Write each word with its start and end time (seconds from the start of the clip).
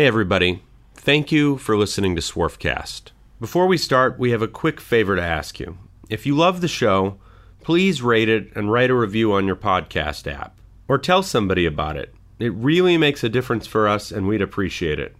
Hey, 0.00 0.06
everybody. 0.06 0.62
Thank 0.94 1.30
you 1.30 1.58
for 1.58 1.76
listening 1.76 2.16
to 2.16 2.22
Swarfcast. 2.22 3.10
Before 3.38 3.66
we 3.66 3.76
start, 3.76 4.18
we 4.18 4.30
have 4.30 4.40
a 4.40 4.48
quick 4.48 4.80
favor 4.80 5.14
to 5.14 5.20
ask 5.20 5.60
you. 5.60 5.76
If 6.08 6.24
you 6.24 6.34
love 6.34 6.62
the 6.62 6.68
show, 6.68 7.18
please 7.62 8.00
rate 8.00 8.30
it 8.30 8.50
and 8.56 8.72
write 8.72 8.88
a 8.88 8.94
review 8.94 9.34
on 9.34 9.46
your 9.46 9.56
podcast 9.56 10.26
app. 10.26 10.58
Or 10.88 10.96
tell 10.96 11.22
somebody 11.22 11.66
about 11.66 11.98
it. 11.98 12.14
It 12.38 12.54
really 12.54 12.96
makes 12.96 13.22
a 13.22 13.28
difference 13.28 13.66
for 13.66 13.86
us, 13.86 14.10
and 14.10 14.26
we'd 14.26 14.40
appreciate 14.40 14.98
it. 14.98 15.16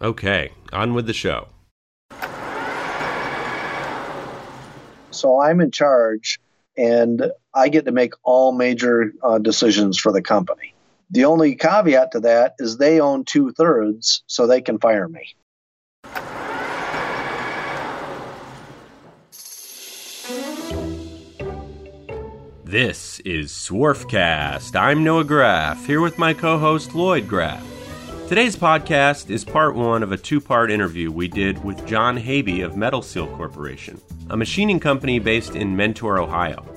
Okay, 0.00 0.52
on 0.72 0.94
with 0.94 1.08
the 1.08 1.12
show. 1.12 1.48
So 5.10 5.40
I'm 5.40 5.60
in 5.60 5.72
charge, 5.72 6.38
and 6.76 7.32
I 7.52 7.68
get 7.68 7.84
to 7.86 7.90
make 7.90 8.14
all 8.22 8.52
major 8.52 9.12
uh, 9.24 9.38
decisions 9.38 9.98
for 9.98 10.12
the 10.12 10.22
company. 10.22 10.73
The 11.10 11.24
only 11.24 11.54
caveat 11.54 12.12
to 12.12 12.20
that 12.20 12.54
is 12.58 12.78
they 12.78 13.00
own 13.00 13.24
two 13.24 13.52
thirds, 13.52 14.22
so 14.26 14.46
they 14.46 14.60
can 14.60 14.78
fire 14.78 15.08
me. 15.08 15.34
This 22.64 23.20
is 23.20 23.52
Swarfcast. 23.52 24.74
I'm 24.74 25.04
Noah 25.04 25.22
Graff, 25.22 25.86
here 25.86 26.00
with 26.00 26.18
my 26.18 26.34
co 26.34 26.58
host 26.58 26.94
Lloyd 26.94 27.28
Graff. 27.28 27.64
Today's 28.28 28.56
podcast 28.56 29.30
is 29.30 29.44
part 29.44 29.76
one 29.76 30.02
of 30.02 30.10
a 30.10 30.16
two 30.16 30.40
part 30.40 30.72
interview 30.72 31.12
we 31.12 31.28
did 31.28 31.62
with 31.62 31.86
John 31.86 32.16
Habe 32.16 32.62
of 32.62 32.76
Metal 32.76 33.02
Seal 33.02 33.28
Corporation, 33.36 34.00
a 34.30 34.36
machining 34.36 34.80
company 34.80 35.20
based 35.20 35.54
in 35.54 35.76
Mentor, 35.76 36.18
Ohio. 36.18 36.73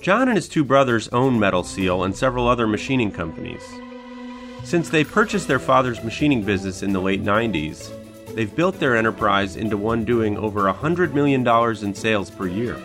John 0.00 0.28
and 0.28 0.36
his 0.36 0.48
two 0.48 0.64
brothers 0.64 1.08
own 1.08 1.40
Metal 1.40 1.64
Seal 1.64 2.04
and 2.04 2.16
several 2.16 2.46
other 2.46 2.66
machining 2.66 3.10
companies. 3.10 3.62
Since 4.64 4.90
they 4.90 5.02
purchased 5.02 5.48
their 5.48 5.58
father's 5.58 6.02
machining 6.02 6.44
business 6.44 6.82
in 6.82 6.92
the 6.92 7.00
late 7.00 7.22
90s, 7.22 7.90
they've 8.34 8.54
built 8.54 8.78
their 8.78 8.96
enterprise 8.96 9.56
into 9.56 9.76
one 9.76 10.04
doing 10.04 10.36
over 10.36 10.72
$100 10.72 11.14
million 11.14 11.46
in 11.84 11.94
sales 11.94 12.30
per 12.30 12.46
year. 12.46 12.76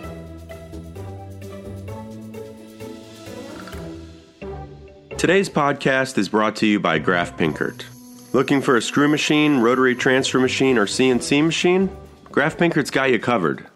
Today's 5.17 5.49
podcast 5.49 6.17
is 6.17 6.27
brought 6.27 6.55
to 6.57 6.65
you 6.65 6.79
by 6.79 6.99
Graff 6.99 7.37
Pinkert. 7.37 7.85
Looking 8.33 8.61
for 8.61 8.75
a 8.75 8.81
screw 8.81 9.07
machine, 9.07 9.59
rotary 9.59 9.95
transfer 9.95 10.39
machine, 10.39 10.77
or 10.77 10.87
CNC 10.87 11.45
machine? 11.45 11.95
Graff 12.31 12.57
Pinkert's 12.57 12.89
got 12.89 13.11
you 13.11 13.19
covered. 13.19 13.67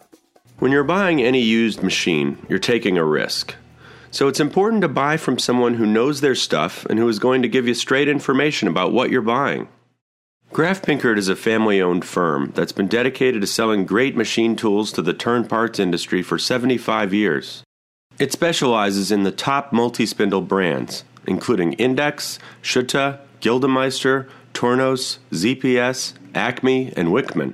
When 0.60 0.72
you're 0.72 0.84
buying 0.84 1.22
any 1.22 1.42
used 1.42 1.84
machine, 1.84 2.44
you're 2.50 2.58
taking 2.58 2.98
a 2.98 3.06
risk. 3.06 3.54
So 4.10 4.28
it's 4.28 4.40
important 4.40 4.82
to 4.82 4.88
buy 4.88 5.18
from 5.18 5.38
someone 5.38 5.76
who 5.76 5.86
knows 5.86 6.20
their 6.20 6.34
stuff 6.34 6.84
and 6.88 6.98
who 6.98 7.08
is 7.08 7.20
going 7.20 7.44
to 7.44 7.48
give 7.48 7.68
you 7.68 7.76
straight 7.76 8.08
information 8.08 8.68
about 8.68 8.92
what 8.92 9.12
you're 9.12 9.22
buying. 9.22 9.68
Graff 10.52 10.82
Pinkert 10.82 11.20
is 11.20 11.30
a 11.30 11.36
family 11.36 11.80
owned 11.80 12.06
firm 12.06 12.54
that's 12.56 12.72
been 12.72 12.88
dedicated 12.88 13.42
to 13.42 13.48
selling 13.48 13.86
great 13.86 14.16
machine 14.16 14.56
tools 14.56 14.92
to 14.94 15.04
the 15.04 15.14
turn 15.14 15.48
parts 15.48 15.78
industry 15.78 16.24
for 16.24 16.40
75 16.40 17.14
years. 17.14 17.62
It 18.18 18.32
specializes 18.32 19.12
in 19.12 19.22
the 19.22 19.32
top 19.32 19.72
multi 19.72 20.08
spindle 20.08 20.42
brands, 20.42 21.04
including 21.28 21.74
Index, 21.74 22.40
Schutte, 22.64 23.20
Gildemeister, 23.42 24.28
Tornos, 24.56 25.20
ZPS, 25.32 26.14
Acme, 26.34 26.92
and 26.96 27.10
Wickman. 27.10 27.54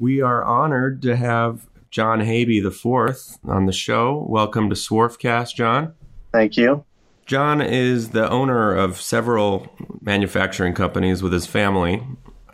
We 0.00 0.22
are 0.22 0.42
honored 0.42 1.02
to 1.02 1.14
have 1.14 1.68
John 1.90 2.20
Habe 2.20 2.62
the 2.62 2.70
fourth 2.70 3.38
on 3.44 3.66
the 3.66 3.72
show. 3.72 4.24
Welcome 4.30 4.70
to 4.70 4.74
Swarfcast, 4.74 5.54
John. 5.54 5.92
Thank 6.32 6.56
you. 6.56 6.86
John 7.26 7.60
is 7.60 8.08
the 8.08 8.26
owner 8.30 8.74
of 8.74 8.98
several 8.98 9.68
manufacturing 10.00 10.72
companies 10.72 11.22
with 11.22 11.34
his 11.34 11.44
family. 11.44 12.02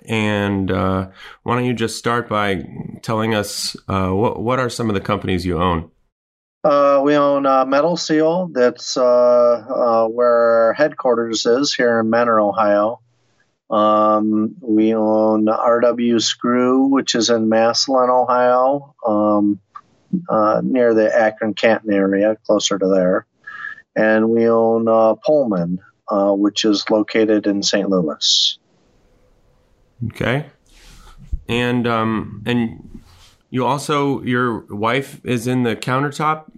And 0.07 0.73
uh, 0.73 1.11
why 1.45 1.55
don't 1.55 1.67
you 1.67 1.73
just 1.73 1.97
start 1.97 2.29
by 2.29 2.65
telling 3.03 3.37
us 3.37 3.77
uh, 3.87 4.09
what 4.09 4.43
what 4.43 4.59
are 4.59 4.69
some 4.69 4.91
of 4.91 4.95
the 4.95 5.01
companies 5.01 5.47
you 5.47 5.63
own? 5.63 5.89
Uh, 6.65 7.01
we 7.05 7.15
own 7.15 7.47
uh, 7.47 7.65
Metal 7.65 7.97
Seal. 7.97 8.51
That's 8.53 8.97
uh, 8.97 9.05
uh, 9.05 10.09
where 10.09 10.65
our 10.67 10.73
headquarters 10.73 11.47
is 11.47 11.73
here 11.73 12.01
in 12.01 12.11
Mentor, 12.11 12.41
Ohio. 12.41 13.03
Um, 13.69 14.55
we 14.61 14.95
own 14.95 15.47
RW 15.47 16.23
Screw, 16.23 16.87
which 16.87 17.15
is 17.15 17.31
in 17.31 17.49
Massillon, 17.49 18.11
Ohio, 18.11 18.95
um, 19.07 19.61
uh, 20.29 20.61
near 20.63 20.95
the 20.95 21.15
Akron 21.15 21.55
Canton 21.55 21.93
area, 21.93 22.37
closer 22.47 22.79
to 22.79 22.87
there. 22.87 23.27
And 23.97 24.31
we 24.31 24.49
own 24.49 24.87
uh, 24.89 25.15
Pullman, 25.15 25.81
uh, 26.09 26.33
which 26.33 26.65
is 26.65 26.89
located 26.91 27.47
in 27.47 27.63
St. 27.63 27.89
Louis. 27.89 28.59
Okay. 30.07 30.47
And 31.49 31.87
um, 31.87 32.43
and 32.45 33.01
you 33.51 33.65
also 33.65 34.23
your 34.23 34.67
wife 34.67 35.21
is 35.25 35.47
in 35.47 35.63
the 35.63 35.77
countertop 35.77 36.51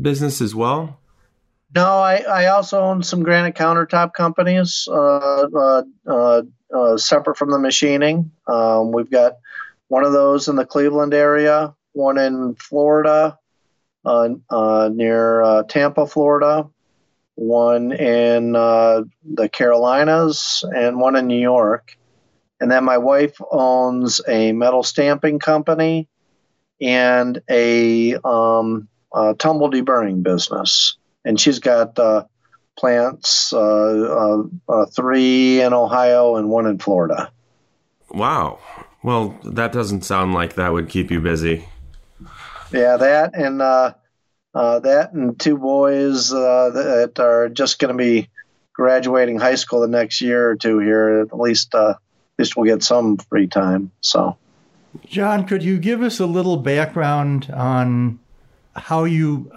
business 0.00 0.40
as 0.40 0.54
well. 0.54 0.99
No, 1.74 2.00
I, 2.00 2.16
I 2.28 2.46
also 2.46 2.80
own 2.80 3.02
some 3.02 3.22
granite 3.22 3.54
countertop 3.54 4.12
companies, 4.12 4.88
uh, 4.90 5.46
uh, 5.54 5.82
uh, 6.06 6.42
uh, 6.74 6.96
separate 6.96 7.36
from 7.36 7.50
the 7.50 7.60
machining. 7.60 8.32
Um, 8.48 8.90
we've 8.90 9.10
got 9.10 9.34
one 9.86 10.04
of 10.04 10.12
those 10.12 10.48
in 10.48 10.56
the 10.56 10.66
Cleveland 10.66 11.14
area, 11.14 11.74
one 11.92 12.18
in 12.18 12.56
Florida, 12.56 13.38
uh, 14.04 14.30
uh, 14.50 14.90
near 14.92 15.64
Tampa, 15.68 16.06
Florida, 16.08 16.68
one 17.36 17.92
in 17.92 18.52
the 18.52 19.48
Carolinas, 19.52 20.64
and 20.74 20.98
one 20.98 21.14
in 21.14 21.28
New 21.28 21.40
York. 21.40 21.96
And 22.60 22.70
then 22.70 22.84
my 22.84 22.98
wife 22.98 23.40
owns 23.50 24.20
a 24.26 24.52
metal 24.52 24.82
stamping 24.82 25.38
company 25.38 26.08
and 26.80 27.40
a, 27.48 28.16
um, 28.24 28.88
a 29.14 29.34
tumble 29.34 29.70
deburring 29.70 30.22
business 30.22 30.96
and 31.24 31.40
she's 31.40 31.58
got 31.58 31.98
uh, 31.98 32.24
plants 32.78 33.52
uh, 33.52 33.58
uh, 33.58 34.42
uh, 34.68 34.86
three 34.86 35.60
in 35.60 35.72
Ohio 35.72 36.36
and 36.36 36.48
one 36.48 36.66
in 36.66 36.78
Florida. 36.78 37.30
Wow. 38.10 38.58
Well, 39.02 39.38
that 39.44 39.72
doesn't 39.72 40.02
sound 40.02 40.34
like 40.34 40.54
that 40.54 40.72
would 40.72 40.88
keep 40.88 41.10
you 41.10 41.20
busy. 41.20 41.66
Yeah, 42.72 42.96
that 42.96 43.34
and 43.34 43.62
uh, 43.62 43.94
that 44.54 45.12
and 45.12 45.38
two 45.38 45.56
boys 45.56 46.30
that 46.30 47.12
are 47.18 47.48
just 47.48 47.78
going 47.78 47.92
to 47.92 47.98
be 47.98 48.28
graduating 48.72 49.38
high 49.38 49.54
school 49.54 49.80
the 49.80 49.88
next 49.88 50.20
year 50.20 50.50
or 50.50 50.56
two 50.56 50.78
here. 50.78 51.20
At 51.20 51.38
least, 51.38 51.74
at 51.74 51.96
least 52.38 52.56
we'll 52.56 52.66
get 52.66 52.82
some 52.82 53.16
free 53.16 53.46
time. 53.46 53.90
So. 54.00 54.36
John, 55.06 55.46
could 55.46 55.62
you 55.62 55.78
give 55.78 56.02
us 56.02 56.18
a 56.18 56.26
little 56.26 56.56
background 56.56 57.50
on 57.54 58.18
how 58.74 59.04
you 59.04 59.50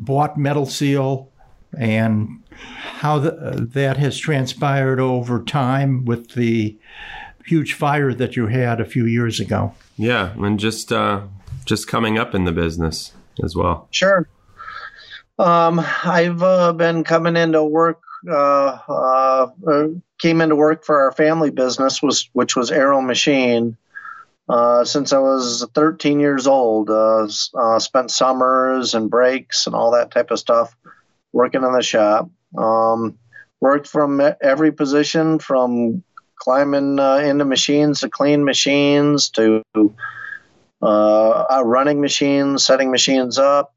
bought 0.00 0.36
Metal 0.36 0.66
Seal 0.66 1.30
and 1.78 2.42
how 2.50 3.18
the, 3.18 3.32
uh, 3.34 3.56
that 3.58 3.96
has 3.96 4.18
transpired 4.18 4.98
over 4.98 5.42
time 5.42 6.04
with 6.04 6.30
the 6.30 6.76
huge 7.46 7.74
fire 7.74 8.12
that 8.12 8.36
you 8.36 8.46
had 8.48 8.80
a 8.80 8.84
few 8.84 9.06
years 9.06 9.40
ago. 9.40 9.74
Yeah, 9.96 10.34
and 10.36 10.58
just 10.58 10.92
uh, 10.92 11.22
just 11.64 11.86
coming 11.86 12.18
up 12.18 12.34
in 12.34 12.44
the 12.44 12.52
business 12.52 13.12
as 13.42 13.54
well. 13.54 13.88
Sure. 13.90 14.28
Um, 15.38 15.80
I've 16.04 16.42
uh, 16.42 16.72
been 16.72 17.04
coming 17.04 17.36
into 17.36 17.62
work. 17.64 18.00
Uh, 18.28 18.78
uh, 18.88 19.46
came 20.18 20.42
into 20.42 20.54
work 20.54 20.84
for 20.84 21.00
our 21.00 21.12
family 21.12 21.50
business, 21.50 22.02
was 22.02 22.28
which 22.34 22.54
was 22.54 22.70
Arrow 22.70 23.00
Machine, 23.00 23.76
uh, 24.50 24.84
since 24.84 25.12
I 25.12 25.18
was 25.18 25.64
13 25.74 26.18
years 26.18 26.48
old. 26.48 26.90
Uh, 26.90 27.28
uh, 27.54 27.78
spent 27.78 28.10
summers 28.10 28.94
and 28.94 29.08
breaks 29.08 29.66
and 29.66 29.76
all 29.76 29.92
that 29.92 30.10
type 30.10 30.32
of 30.32 30.40
stuff 30.40 30.76
working 31.32 31.62
in 31.62 31.72
the 31.72 31.82
shop. 31.82 32.28
Um, 32.58 33.16
worked 33.60 33.86
from 33.86 34.20
every 34.40 34.72
position 34.72 35.38
from 35.38 36.02
climbing 36.34 36.98
uh, 36.98 37.18
into 37.18 37.44
machines 37.44 38.00
to 38.00 38.08
clean 38.08 38.44
machines 38.44 39.30
to 39.30 39.62
uh, 40.82 41.62
running 41.64 42.00
machines, 42.00 42.66
setting 42.66 42.90
machines 42.90 43.38
up. 43.38 43.72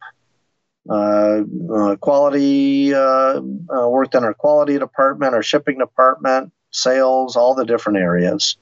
quality 0.88 2.94
worked 2.94 4.16
in 4.16 4.24
our 4.24 4.34
quality 4.34 4.80
department, 4.80 5.36
our 5.36 5.44
shipping 5.44 5.78
department, 5.78 6.52
sales, 6.72 7.36
all 7.36 7.54
the 7.54 7.66
different 7.66 8.00
areas. 8.00 8.58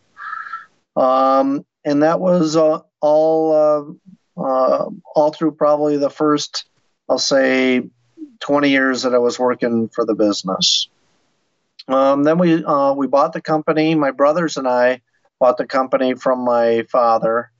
Um, 0.97 1.65
and 1.83 2.04
that 2.04 2.19
was 2.19 2.56
uh, 2.56 2.80
all 3.00 3.98
uh, 4.38 4.42
uh, 4.42 4.89
all 5.16 5.31
through 5.31 5.51
probably 5.51 5.98
the 5.98 6.10
first, 6.10 6.66
I'll 7.10 7.19
say, 7.19 7.83
20 8.42 8.69
years 8.69 9.04
that 9.04 9.13
I 9.13 9.19
was 9.19 9.39
working 9.39 9.89
for 9.89 10.06
the 10.06 10.16
business. 10.16 10.88
Um, 11.88 12.24
then 12.24 12.38
we 12.38 12.63
uh, 12.63 12.94
we 12.94 13.07
bought 13.07 13.33
the 13.33 13.42
company. 13.42 13.95
My 13.95 14.12
brothers 14.12 14.57
and 14.57 14.68
I 14.68 15.01
bought 15.39 15.57
the 15.57 15.66
company 15.66 16.13
from 16.13 16.39
my 16.45 16.83
father 16.83 17.51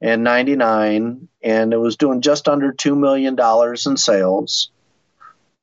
in 0.00 0.22
'99, 0.22 1.28
and 1.42 1.72
it 1.72 1.76
was 1.76 1.96
doing 1.96 2.20
just 2.22 2.48
under 2.48 2.72
two 2.72 2.96
million 2.96 3.34
dollars 3.34 3.86
in 3.86 3.96
sales. 3.96 4.70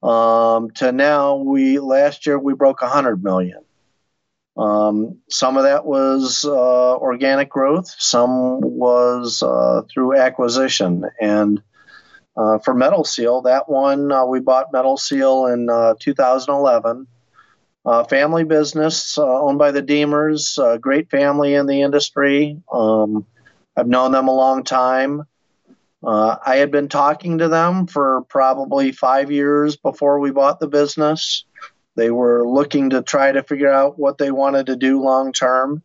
Um, 0.04 0.69
to 0.71 0.92
now, 0.92 1.36
we 1.36 1.80
last 1.80 2.25
year 2.25 2.38
we 2.38 2.54
broke 2.54 2.81
a 2.81 2.88
hundred 2.88 3.24
million. 3.24 3.62
Um, 4.55 5.19
some 5.29 5.57
of 5.57 5.63
that 5.63 5.85
was 5.85 6.45
uh, 6.45 6.97
organic 6.97 7.50
growth, 7.50 7.88
some 7.97 8.61
was 8.61 9.41
uh, 9.41 9.81
through 9.91 10.15
acquisition. 10.15 11.05
And 11.19 11.61
uh, 12.38 12.59
for 12.59 12.73
Metal 12.73 13.03
Seal, 13.03 13.41
that 13.44 13.67
one 13.67 14.11
uh, 14.11 14.25
we 14.25 14.39
bought 14.39 14.73
Metal 14.73 14.97
Seal 14.97 15.47
in 15.47 15.69
uh, 15.69 15.95
2011. 16.00 17.07
Uh, 17.85 18.03
family 18.05 18.45
business 18.45 19.17
owned 19.17 19.59
by 19.59 19.71
the 19.71 19.81
Deemers, 19.81 20.57
great 20.79 21.09
family 21.09 21.53
in 21.53 21.65
the 21.65 21.81
industry. 21.81 22.57
Um, 22.71 23.25
I've 23.75 23.88
known 23.88 24.13
them 24.13 24.29
a 24.29 24.35
long 24.35 24.63
time. 24.63 25.23
I 26.05 26.55
had 26.57 26.71
been 26.71 26.88
talking 26.88 27.39
to 27.39 27.50
them 27.50 27.88
for 27.88 28.21
probably 28.29 28.94
five 28.94 29.31
years 29.31 29.75
before 29.75 30.19
we 30.19 30.31
bought 30.31 30.61
the 30.61 30.67
business. 30.67 31.44
They 31.95 32.11
were 32.11 32.47
looking 32.47 32.91
to 32.91 33.01
try 33.01 33.31
to 33.31 33.43
figure 33.43 33.71
out 33.71 33.99
what 33.99 34.17
they 34.17 34.31
wanted 34.31 34.67
to 34.67 34.75
do 34.75 35.01
long 35.01 35.31
term, 35.31 35.83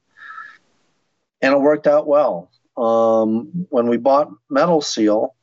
and 1.43 1.55
it 1.55 1.60
worked 1.60 1.87
out 1.87 2.06
well. 2.06 2.50
Um, 2.76 3.66
when 3.70 3.88
we 3.88 3.96
bought 3.96 4.31
Metal 4.49 4.81
Seal, 4.81 5.34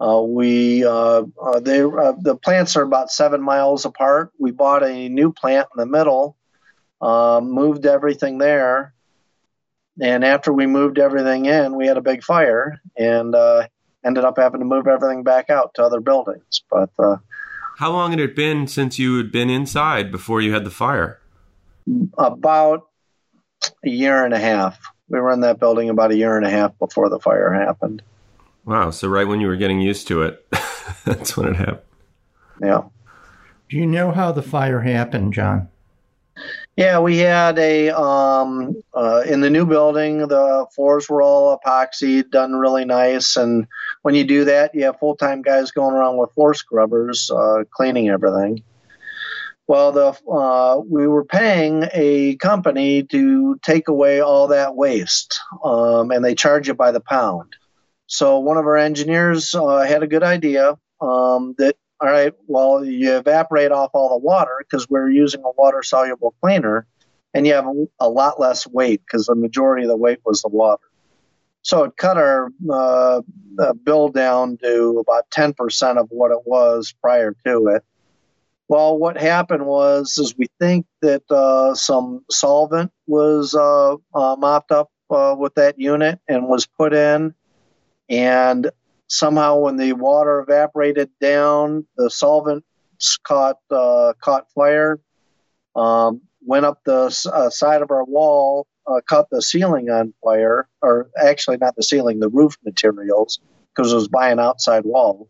uh, 0.00 0.20
we 0.20 0.84
uh, 0.84 1.22
uh, 1.40 1.60
they 1.60 1.82
uh, 1.82 2.12
the 2.20 2.36
plants 2.42 2.76
are 2.76 2.82
about 2.82 3.10
seven 3.10 3.40
miles 3.40 3.84
apart. 3.84 4.32
We 4.38 4.50
bought 4.50 4.82
a 4.82 5.08
new 5.08 5.32
plant 5.32 5.68
in 5.74 5.80
the 5.80 5.86
middle, 5.86 6.36
um, 7.00 7.50
moved 7.50 7.86
everything 7.86 8.38
there, 8.38 8.92
and 10.00 10.24
after 10.24 10.52
we 10.52 10.66
moved 10.66 10.98
everything 10.98 11.46
in, 11.46 11.76
we 11.76 11.86
had 11.86 11.96
a 11.96 12.02
big 12.02 12.24
fire 12.24 12.80
and 12.96 13.34
uh, 13.34 13.68
ended 14.04 14.24
up 14.24 14.36
having 14.36 14.60
to 14.60 14.66
move 14.66 14.86
everything 14.86 15.22
back 15.22 15.50
out 15.50 15.74
to 15.74 15.82
other 15.82 16.00
buildings. 16.00 16.62
But 16.70 16.90
uh, 16.98 17.16
how 17.78 17.90
long 17.90 18.10
had 18.10 18.20
it 18.20 18.36
been 18.36 18.66
since 18.66 18.98
you 18.98 19.16
had 19.16 19.32
been 19.32 19.50
inside 19.50 20.12
before 20.12 20.40
you 20.40 20.52
had 20.52 20.64
the 20.64 20.70
fire? 20.70 21.20
About 22.16 22.88
a 23.84 23.90
year 23.90 24.24
and 24.24 24.32
a 24.32 24.38
half. 24.38 24.80
We 25.08 25.20
were 25.20 25.32
in 25.32 25.40
that 25.40 25.58
building 25.58 25.90
about 25.90 26.12
a 26.12 26.16
year 26.16 26.36
and 26.36 26.46
a 26.46 26.50
half 26.50 26.78
before 26.78 27.08
the 27.08 27.18
fire 27.18 27.52
happened. 27.52 28.02
Wow. 28.64 28.90
So, 28.90 29.08
right 29.08 29.26
when 29.26 29.40
you 29.40 29.48
were 29.48 29.56
getting 29.56 29.80
used 29.80 30.08
to 30.08 30.22
it, 30.22 30.46
that's 31.04 31.36
when 31.36 31.48
it 31.48 31.56
happened. 31.56 31.80
Yeah. 32.62 32.82
Do 33.68 33.76
you 33.76 33.86
know 33.86 34.12
how 34.12 34.32
the 34.32 34.42
fire 34.42 34.80
happened, 34.80 35.34
John? 35.34 35.68
Yeah, 36.76 36.98
we 36.98 37.18
had 37.18 37.56
a 37.58 37.90
um, 37.90 38.82
uh, 38.92 39.22
in 39.26 39.40
the 39.40 39.50
new 39.50 39.64
building. 39.64 40.18
The 40.18 40.66
floors 40.74 41.08
were 41.08 41.22
all 41.22 41.58
epoxy, 41.58 42.28
done 42.28 42.54
really 42.54 42.84
nice. 42.84 43.36
And 43.36 43.68
when 44.02 44.16
you 44.16 44.24
do 44.24 44.44
that, 44.44 44.74
you 44.74 44.84
have 44.84 44.98
full 44.98 45.14
time 45.14 45.42
guys 45.42 45.70
going 45.70 45.94
around 45.94 46.16
with 46.16 46.32
floor 46.32 46.52
scrubbers, 46.52 47.30
uh, 47.30 47.62
cleaning 47.70 48.08
everything. 48.08 48.64
Well, 49.68 49.92
the 49.92 50.18
uh, 50.30 50.80
we 50.80 51.06
were 51.06 51.24
paying 51.24 51.88
a 51.92 52.36
company 52.36 53.04
to 53.04 53.56
take 53.62 53.86
away 53.86 54.20
all 54.20 54.48
that 54.48 54.74
waste, 54.74 55.38
um, 55.64 56.10
and 56.10 56.24
they 56.24 56.34
charge 56.34 56.66
you 56.66 56.74
by 56.74 56.90
the 56.90 57.00
pound. 57.00 57.54
So 58.06 58.40
one 58.40 58.56
of 58.56 58.66
our 58.66 58.76
engineers 58.76 59.54
uh, 59.54 59.78
had 59.78 60.02
a 60.02 60.08
good 60.08 60.24
idea 60.24 60.76
um, 61.00 61.54
that 61.58 61.76
all 62.00 62.08
right, 62.08 62.32
well, 62.46 62.84
you 62.84 63.16
evaporate 63.16 63.72
off 63.72 63.90
all 63.94 64.08
the 64.08 64.18
water 64.18 64.56
because 64.58 64.88
we're 64.88 65.10
using 65.10 65.42
a 65.44 65.50
water 65.56 65.82
soluble 65.82 66.34
cleaner, 66.42 66.86
and 67.32 67.46
you 67.46 67.54
have 67.54 67.66
a, 68.00 68.08
lot 68.08 68.40
less 68.40 68.66
weight 68.66 69.00
because 69.06 69.26
the 69.26 69.34
majority 69.34 69.84
of 69.84 69.88
the 69.88 69.96
weight 69.96 70.18
was 70.24 70.42
the 70.42 70.48
water. 70.48 70.82
So 71.62 71.84
it 71.84 71.96
cut 71.96 72.16
our 72.18 72.50
uh, 72.70 73.22
bill 73.84 74.08
down 74.08 74.58
to 74.58 74.98
about 74.98 75.30
10% 75.30 75.98
of 75.98 76.08
what 76.10 76.30
it 76.30 76.40
was 76.44 76.94
prior 77.00 77.34
to 77.46 77.68
it. 77.68 77.84
Well, 78.68 78.98
what 78.98 79.16
happened 79.16 79.66
was, 79.66 80.18
is 80.18 80.36
we 80.36 80.46
think 80.58 80.86
that 81.00 81.22
uh, 81.30 81.74
some 81.74 82.24
solvent 82.30 82.92
was 83.06 83.54
uh, 83.54 83.96
uh 84.14 84.36
mopped 84.38 84.72
up 84.72 84.90
uh, 85.10 85.36
with 85.38 85.54
that 85.54 85.78
unit 85.78 86.18
and 86.28 86.48
was 86.48 86.66
put 86.66 86.92
in, 86.92 87.34
and 88.08 88.70
somehow 89.08 89.58
when 89.58 89.76
the 89.76 89.92
water 89.92 90.40
evaporated 90.40 91.10
down, 91.20 91.86
the 91.96 92.10
solvent 92.10 92.64
caught 93.22 93.58
uh, 93.70 94.12
caught 94.20 94.50
fire, 94.52 95.00
um, 95.76 96.20
went 96.44 96.64
up 96.64 96.80
the 96.84 97.06
uh, 97.32 97.50
side 97.50 97.82
of 97.82 97.90
our 97.90 98.04
wall, 98.04 98.66
uh, 98.86 99.00
caught 99.06 99.30
the 99.30 99.42
ceiling 99.42 99.90
on 99.90 100.14
fire, 100.22 100.68
or 100.82 101.10
actually 101.20 101.56
not 101.56 101.76
the 101.76 101.82
ceiling, 101.82 102.20
the 102.20 102.28
roof 102.28 102.56
materials, 102.64 103.40
because 103.74 103.92
it 103.92 103.96
was 103.96 104.08
by 104.08 104.30
an 104.30 104.38
outside 104.38 104.84
wall. 104.84 105.28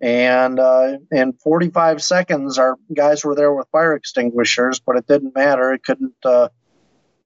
And 0.00 0.58
uh, 0.58 0.98
in 1.10 1.32
45 1.34 2.02
seconds, 2.02 2.58
our 2.58 2.76
guys 2.92 3.24
were 3.24 3.34
there 3.34 3.54
with 3.54 3.68
fire 3.68 3.94
extinguishers, 3.94 4.80
but 4.80 4.96
it 4.96 5.06
didn't 5.06 5.34
matter. 5.34 5.72
It 5.72 5.82
couldn't 5.84 6.14
uh, 6.24 6.48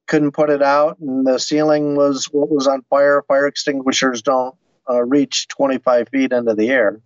couldn't 0.07 0.33
put 0.33 0.49
it 0.49 0.63
out, 0.63 0.99
and 1.01 1.27
the 1.27 1.39
ceiling 1.39 1.97
was 1.97 2.27
what 2.27 2.51
was 2.51 2.67
on 2.67 2.83
fire. 2.89 3.23
Fire 3.27 3.47
extinguishers 3.47 4.23
don't 4.23 4.55
uh, 4.89 5.03
reach 5.05 5.49
25 5.49 6.09
feet 6.09 6.33
into 6.33 6.55
the 6.55 6.71
air. 6.71 7.01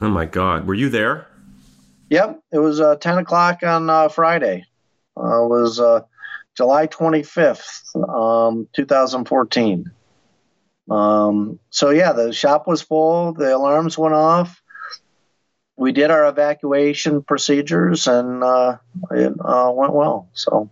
Oh 0.00 0.08
my 0.08 0.26
God! 0.26 0.66
Were 0.66 0.74
you 0.74 0.88
there? 0.88 1.26
Yep, 2.10 2.42
it 2.52 2.58
was 2.58 2.80
uh, 2.80 2.96
10 2.96 3.18
o'clock 3.18 3.62
on 3.62 3.88
uh, 3.88 4.08
Friday. 4.08 4.66
Uh, 5.16 5.44
it 5.44 5.48
was 5.48 5.80
uh, 5.80 6.00
July 6.56 6.86
25th, 6.86 7.96
um, 8.08 8.68
2014. 8.74 9.90
Um, 10.90 11.58
so 11.70 11.90
yeah, 11.90 12.12
the 12.12 12.32
shop 12.32 12.66
was 12.66 12.82
full. 12.82 13.32
The 13.32 13.56
alarms 13.56 13.96
went 13.96 14.14
off. 14.14 14.62
We 15.76 15.92
did 15.92 16.10
our 16.10 16.26
evacuation 16.26 17.22
procedures, 17.22 18.06
and 18.06 18.44
uh, 18.44 18.76
it 19.10 19.32
uh, 19.40 19.72
went 19.74 19.92
well. 19.92 20.28
So 20.34 20.70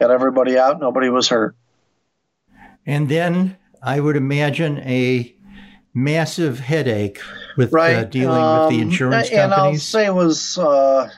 got 0.00 0.10
everybody 0.10 0.56
out. 0.56 0.80
Nobody 0.80 1.08
was 1.08 1.28
hurt. 1.28 1.56
And 2.86 3.08
then 3.08 3.56
I 3.82 4.00
would 4.00 4.16
imagine 4.16 4.78
a 4.78 5.33
massive 5.94 6.58
headache 6.58 7.20
with 7.56 7.72
uh, 7.72 7.76
right. 7.76 7.96
uh, 7.96 8.04
dealing 8.04 8.42
um, 8.42 8.60
with 8.60 8.76
the 8.76 8.82
um, 8.82 8.88
insurance 8.88 9.30
and 9.30 9.52
companies. 9.52 9.52
And 9.52 9.52
I'll 9.54 9.78
say 9.78 10.06
it 10.06 10.14
was 10.14 10.58
uh, 10.58 11.08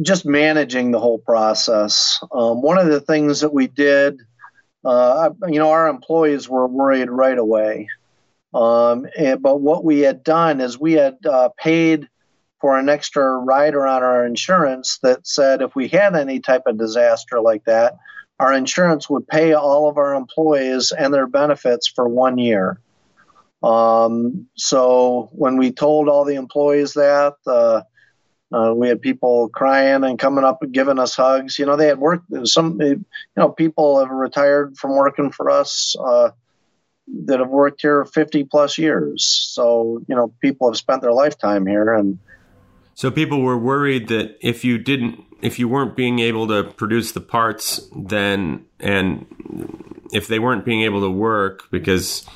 just 0.00 0.24
managing 0.24 0.90
the 0.90 0.98
whole 0.98 1.18
process. 1.18 2.18
Um, 2.32 2.62
one 2.62 2.78
of 2.78 2.88
the 2.88 3.00
things 3.00 3.40
that 3.40 3.52
we 3.52 3.66
did, 3.66 4.20
uh, 4.84 5.30
you 5.46 5.58
know, 5.58 5.70
our 5.70 5.88
employees 5.88 6.48
were 6.48 6.66
worried 6.66 7.10
right 7.10 7.38
away. 7.38 7.88
Um, 8.54 9.06
and, 9.16 9.40
but 9.40 9.60
what 9.60 9.84
we 9.84 10.00
had 10.00 10.24
done 10.24 10.60
is 10.60 10.78
we 10.78 10.94
had 10.94 11.18
uh, 11.24 11.50
paid 11.56 12.08
for 12.60 12.78
an 12.78 12.88
extra 12.88 13.38
rider 13.38 13.86
on 13.86 14.02
our 14.02 14.26
insurance 14.26 14.98
that 15.02 15.26
said 15.26 15.62
if 15.62 15.74
we 15.74 15.88
had 15.88 16.14
any 16.14 16.40
type 16.40 16.62
of 16.66 16.78
disaster 16.78 17.40
like 17.40 17.64
that, 17.64 17.96
our 18.38 18.52
insurance 18.52 19.08
would 19.08 19.28
pay 19.28 19.52
all 19.52 19.88
of 19.88 19.98
our 19.98 20.14
employees 20.14 20.92
and 20.92 21.12
their 21.12 21.26
benefits 21.26 21.86
for 21.88 22.08
one 22.08 22.38
year. 22.38 22.80
Um, 23.62 24.46
so 24.56 25.28
when 25.32 25.56
we 25.56 25.72
told 25.72 26.08
all 26.08 26.24
the 26.24 26.36
employees 26.36 26.94
that, 26.94 27.34
uh, 27.46 27.82
uh, 28.52 28.74
we 28.74 28.88
had 28.88 29.00
people 29.00 29.48
crying 29.48 30.02
and 30.02 30.18
coming 30.18 30.44
up 30.44 30.62
and 30.62 30.72
giving 30.72 30.98
us 30.98 31.14
hugs. 31.14 31.58
You 31.58 31.66
know, 31.66 31.76
they 31.76 31.86
had 31.86 31.98
worked. 31.98 32.24
Some, 32.48 32.80
you 32.80 33.04
know, 33.36 33.50
people 33.50 34.00
have 34.00 34.10
retired 34.10 34.76
from 34.76 34.96
working 34.96 35.30
for 35.30 35.50
us 35.50 35.94
uh, 35.96 36.30
that 37.26 37.38
have 37.38 37.48
worked 37.48 37.82
here 37.82 38.04
50 38.04 38.44
plus 38.44 38.76
years. 38.76 39.24
So 39.24 40.02
you 40.08 40.16
know, 40.16 40.34
people 40.40 40.68
have 40.68 40.76
spent 40.76 41.02
their 41.02 41.12
lifetime 41.12 41.66
here, 41.66 41.94
and 41.94 42.18
so 42.94 43.10
people 43.10 43.40
were 43.40 43.58
worried 43.58 44.08
that 44.08 44.36
if 44.40 44.64
you 44.64 44.78
didn't, 44.78 45.24
if 45.42 45.58
you 45.58 45.68
weren't 45.68 45.96
being 45.96 46.18
able 46.18 46.48
to 46.48 46.64
produce 46.64 47.12
the 47.12 47.20
parts, 47.20 47.88
then 47.96 48.66
and 48.80 49.26
if 50.12 50.26
they 50.26 50.38
weren't 50.38 50.64
being 50.64 50.82
able 50.82 51.00
to 51.02 51.10
work 51.10 51.70
because 51.70 52.26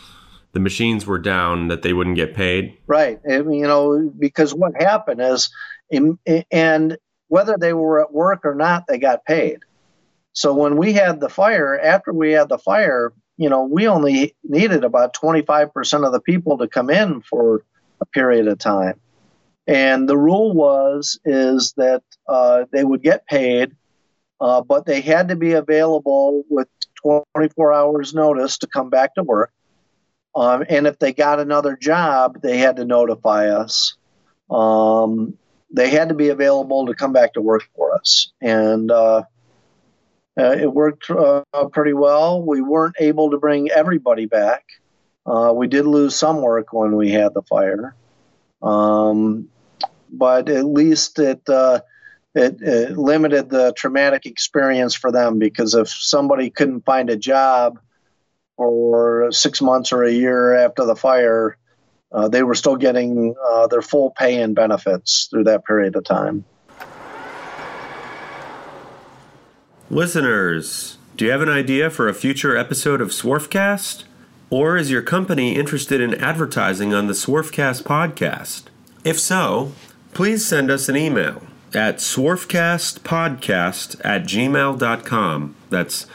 the 0.55 0.61
machines 0.61 1.05
were 1.05 1.19
down 1.19 1.69
that 1.69 1.83
they 1.83 1.93
wouldn't 1.93 2.17
get 2.17 2.35
paid? 2.35 2.77
Right. 2.87 3.21
You 3.27 3.43
know 3.43 4.13
because 4.19 4.55
what 4.55 4.81
happened 4.81 5.21
is 5.21 5.51
and 6.51 6.97
whether 7.29 7.57
they 7.59 7.73
were 7.73 8.01
at 8.01 8.13
work 8.13 8.45
or 8.45 8.55
not 8.55 8.87
they 8.87 8.99
got 8.99 9.25
paid. 9.25 9.59
So 10.33 10.55
when 10.55 10.77
we 10.77 10.93
had 10.93 11.21
the 11.21 11.29
fire 11.29 11.79
after 11.79 12.13
we 12.13 12.33
had 12.33 12.49
the 12.49 12.59
fire 12.59 13.13
you 13.37 13.49
know 13.49 13.65
we 13.65 13.87
only 13.87 14.35
needed 14.45 14.85
about 14.85 15.15
25% 15.15 16.07
of 16.07 16.13
the 16.13 16.21
people 16.21 16.59
to 16.59 16.69
come 16.69 16.89
in 16.89 17.21
for 17.21 17.65
a 18.01 18.07
period 18.07 18.49
of 18.49 18.59
time. 18.59 19.01
And 19.67 20.09
the 20.09 20.19
rule 20.19 20.53
was 20.53 21.19
is 21.25 21.75
that 21.77 22.03
uh, 22.29 22.65
they 22.73 22.85
would 22.85 23.03
get 23.03 23.27
paid 23.27 23.75
uh, 24.41 24.61
but 24.61 24.87
they 24.87 25.01
had 25.01 25.29
to 25.29 25.37
be 25.37 25.53
available 25.53 26.45
with 26.49 26.69
24 27.03 27.73
hours 27.73 28.15
notice 28.15 28.59
to 28.59 28.67
come 28.67 28.91
back 28.91 29.15
to 29.15 29.23
work. 29.23 29.51
Um, 30.37 30.65
and 30.69 30.87
if 30.87 30.99
they 30.99 31.13
got 31.13 31.41
another 31.41 31.77
job, 31.77 32.41
they 32.43 32.59
had 32.59 32.77
to 32.77 32.85
notify 32.85 33.49
us. 33.49 33.97
Um, 34.51 35.39
they 35.71 35.91
had 35.91 36.09
to 36.09 36.15
be 36.15 36.29
available 36.29 36.87
to 36.87 36.95
come 36.95 37.13
back 37.13 37.35
to 37.35 37.41
work 37.41 37.69
for 37.75 37.95
us. 37.95 38.33
And 38.41 38.91
uh, 38.91 39.23
uh, 40.39 40.57
it 40.61 40.73
worked 40.73 41.11
uh, 41.11 41.43
pretty 41.73 41.93
well. 41.93 42.43
We 42.43 42.61
weren't 42.63 42.97
able 42.99 43.31
to 43.31 43.39
bring 43.39 43.71
everybody 43.71 44.27
back. 44.27 44.65
Uh, 45.27 45.53
we 45.55 45.67
did 45.67 45.87
lose 45.87 46.15
some 46.15 46.43
work 46.43 46.73
when 46.73 46.97
we 46.97 47.11
had 47.11 47.33
the 47.35 47.43
fire. 47.43 47.95
Um, 48.63 49.49
but 50.11 50.49
at 50.49 50.65
least 50.65 51.19
it, 51.19 51.49
uh, 51.49 51.81
it, 52.35 52.61
it 52.61 52.99
limited 52.99 53.51
the 53.51 53.73
traumatic 53.77 54.27
experience 54.27 54.95
for 54.95 55.11
them 55.13 55.39
because 55.39 55.75
if 55.75 55.89
somebody 55.89 56.51
couldn't 56.51 56.85
find 56.85 57.11
a 57.11 57.17
job 57.17 57.79
for 58.57 59.29
six 59.31 59.61
months 59.61 59.93
or 59.93 60.05
a 60.05 60.13
year 60.13 60.55
after 60.55 60.85
the 60.85 60.97
fire, 60.97 61.57
uh, 62.13 62.29
they 62.29 62.43
were 62.43 62.55
still 62.55 62.77
getting 62.77 63.35
uh, 63.45 63.67
their 63.67 63.83
full 63.83 64.11
pay 64.11 64.41
and 64.41 64.55
benefits 64.55 65.29
through 65.31 65.45
that 65.45 65.65
period 65.65 65.97
of 65.97 66.05
time. 66.05 66.45
Listeners, 69.91 70.99
do 71.17 71.25
you 71.25 71.31
have 71.31 71.43
an 71.43 71.49
idea 71.49 71.91
for 71.91 72.09
a 72.09 72.15
future 72.15 72.57
episode 72.57 73.01
of 73.01 73.09
Swarfcast? 73.09 74.05
Or 74.51 74.77
is 74.77 74.91
your 74.91 75.03
company 75.03 75.57
interested 75.57 76.01
in 76.01 76.15
advertising 76.15 76.95
on 76.95 77.07
the 77.07 77.13
Swarfcast 77.13 77.83
podcast? 77.83 78.65
If 79.05 79.19
so, 79.19 79.73
please 80.13 80.47
send 80.47 80.71
us 80.71 80.89
an 80.89 80.97
email 80.97 81.43
at 81.75 81.97
swarfcastpodcast 81.97 84.01
at 84.05 84.23
gmail.com. 84.23 85.57
That's 85.71 86.07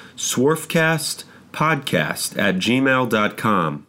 swarfcastpodcast 1.52 2.38
at 2.38 2.56
gmail.com. 2.56 3.88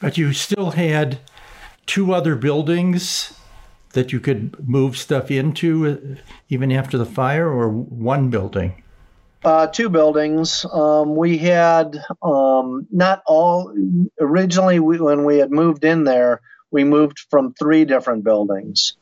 But 0.00 0.18
you 0.18 0.32
still 0.32 0.72
had 0.72 1.18
two 1.86 2.12
other 2.12 2.36
buildings 2.36 3.32
that 3.92 4.12
you 4.12 4.20
could 4.20 4.68
move 4.68 4.96
stuff 4.96 5.30
into 5.30 5.86
uh, 5.86 6.20
even 6.48 6.72
after 6.72 6.98
the 6.98 7.06
fire, 7.06 7.48
or 7.48 7.70
one 7.70 8.28
building? 8.28 8.82
Uh, 9.44 9.66
two 9.66 9.88
buildings. 9.88 10.66
Um, 10.70 11.16
we 11.16 11.38
had 11.38 11.98
um, 12.22 12.86
not 12.90 13.22
all 13.26 13.72
originally 14.20 14.80
we, 14.80 14.98
when 14.98 15.24
we 15.24 15.38
had 15.38 15.50
moved 15.50 15.84
in 15.84 16.04
there, 16.04 16.40
we 16.70 16.84
moved 16.84 17.20
from 17.30 17.54
three 17.54 17.84
different 17.84 18.24
buildings. 18.24 18.96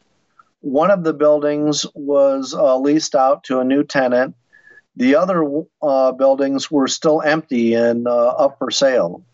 One 0.61 0.91
of 0.91 1.05
the 1.05 1.15
buildings 1.15 1.87
was 1.95 2.55
uh, 2.55 2.77
leased 2.77 3.15
out 3.15 3.45
to 3.45 3.61
a 3.61 3.65
new 3.65 3.83
tenant. 3.83 4.35
The 4.97 5.17
other 5.17 5.45
uh, 5.81 6.13
buildings 6.13 6.71
were 6.71 6.89
still 6.89 7.23
empty 7.23 7.75
and 7.75 8.07
uh, 8.07 8.29
up 8.29 8.59
for 8.59 8.71
sale. 8.71 9.25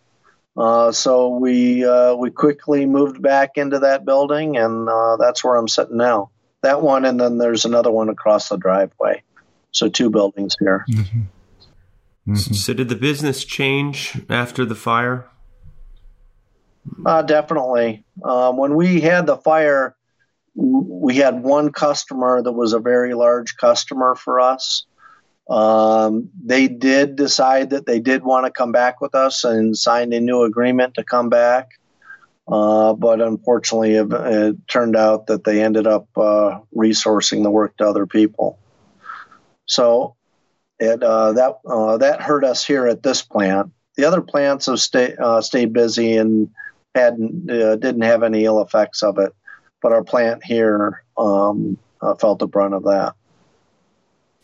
Uh, 0.56 0.90
so 0.90 1.28
we 1.28 1.84
uh, 1.84 2.14
we 2.14 2.30
quickly 2.30 2.84
moved 2.84 3.22
back 3.22 3.56
into 3.56 3.78
that 3.80 4.04
building, 4.04 4.56
and 4.56 4.88
uh, 4.88 5.16
that's 5.16 5.44
where 5.44 5.56
I'm 5.56 5.68
sitting 5.68 5.96
now. 5.96 6.30
That 6.62 6.82
one, 6.82 7.04
and 7.04 7.20
then 7.20 7.38
there's 7.38 7.64
another 7.64 7.90
one 7.92 8.08
across 8.08 8.48
the 8.48 8.56
driveway. 8.56 9.22
So 9.70 9.88
two 9.88 10.10
buildings 10.10 10.56
here. 10.58 10.84
Mm-hmm. 10.90 11.20
Mm-hmm. 12.32 12.54
So 12.54 12.74
did 12.74 12.88
the 12.88 12.96
business 12.96 13.44
change 13.44 14.20
after 14.28 14.64
the 14.64 14.74
fire? 14.74 15.28
Uh, 17.04 17.22
definitely. 17.22 18.04
Um, 18.24 18.56
when 18.56 18.74
we 18.74 19.00
had 19.00 19.26
the 19.26 19.36
fire, 19.36 19.96
we 20.54 21.16
had 21.16 21.42
one 21.42 21.70
customer 21.70 22.42
that 22.42 22.52
was 22.52 22.72
a 22.72 22.80
very 22.80 23.14
large 23.14 23.56
customer 23.56 24.14
for 24.14 24.40
us. 24.40 24.86
Um, 25.48 26.28
they 26.44 26.68
did 26.68 27.16
decide 27.16 27.70
that 27.70 27.86
they 27.86 28.00
did 28.00 28.22
want 28.22 28.44
to 28.46 28.52
come 28.52 28.70
back 28.70 29.00
with 29.00 29.14
us 29.14 29.44
and 29.44 29.76
signed 29.76 30.12
a 30.12 30.20
new 30.20 30.42
agreement 30.42 30.94
to 30.94 31.04
come 31.04 31.28
back. 31.28 31.70
Uh, 32.46 32.94
but 32.94 33.20
unfortunately, 33.20 33.94
it, 33.94 34.06
it, 34.10 34.68
turned 34.68 34.96
out 34.96 35.26
that 35.26 35.44
they 35.44 35.62
ended 35.62 35.86
up 35.86 36.08
uh, 36.16 36.58
resourcing 36.74 37.42
the 37.42 37.50
work 37.50 37.76
to 37.76 37.86
other 37.86 38.06
people. 38.06 38.58
So 39.66 40.16
it, 40.78 41.02
uh, 41.02 41.32
that 41.32 41.58
uh, 41.66 41.98
that 41.98 42.22
hurt 42.22 42.44
us 42.44 42.64
here 42.64 42.86
at 42.86 43.02
this 43.02 43.20
plant. 43.20 43.72
The 43.96 44.04
other 44.04 44.22
plants 44.22 44.66
have 44.66 44.80
stay, 44.80 45.14
uh, 45.16 45.40
stayed 45.42 45.72
busy 45.72 46.16
and 46.16 46.50
hadn't 46.94 47.50
uh, 47.50 47.76
didn't 47.76 48.02
have 48.02 48.22
any 48.22 48.44
ill 48.44 48.62
effects 48.62 49.02
of 49.02 49.18
it, 49.18 49.32
but 49.82 49.92
our 49.92 50.04
plant 50.04 50.42
here 50.42 51.04
um, 51.18 51.76
felt 52.18 52.38
the 52.38 52.46
brunt 52.46 52.74
of 52.74 52.84
that. 52.84 53.14